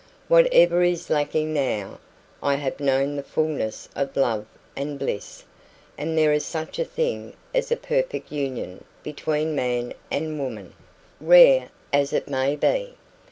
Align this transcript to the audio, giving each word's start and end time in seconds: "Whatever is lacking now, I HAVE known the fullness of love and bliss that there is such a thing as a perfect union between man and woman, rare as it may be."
"Whatever 0.29 0.81
is 0.81 1.11
lacking 1.11 1.53
now, 1.53 1.99
I 2.41 2.55
HAVE 2.55 2.79
known 2.79 3.15
the 3.17 3.21
fullness 3.21 3.87
of 3.95 4.15
love 4.17 4.47
and 4.75 4.97
bliss 4.97 5.43
that 5.95 6.05
there 6.15 6.33
is 6.33 6.43
such 6.43 6.79
a 6.79 6.83
thing 6.85 7.33
as 7.53 7.71
a 7.71 7.75
perfect 7.77 8.31
union 8.31 8.83
between 9.03 9.53
man 9.53 9.93
and 10.09 10.39
woman, 10.39 10.73
rare 11.19 11.69
as 11.93 12.13
it 12.13 12.27
may 12.27 12.55
be." 12.55 12.95